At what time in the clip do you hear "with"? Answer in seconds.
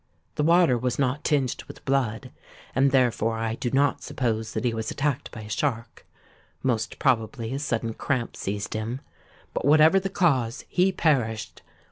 1.67-1.85